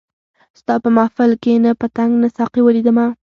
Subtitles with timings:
[0.59, 3.05] ستا په محفل کي نه پتنګ نه ساقي ولیدمه